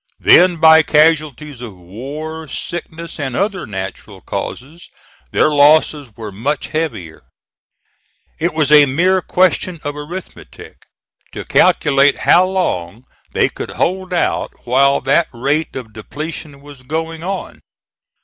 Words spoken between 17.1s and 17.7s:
on.